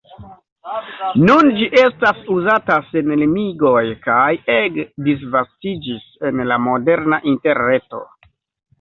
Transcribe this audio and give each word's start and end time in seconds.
Nun 1.25 1.49
ĝi 1.59 1.67
estas 1.81 2.23
uzata 2.37 2.79
sen 2.89 3.13
limigoj 3.25 3.85
kaj 4.09 4.25
ege 4.57 4.89
disvastiĝis 5.11 6.11
en 6.33 6.47
la 6.55 6.63
moderna 6.69 7.25
Interreto. 7.37 8.07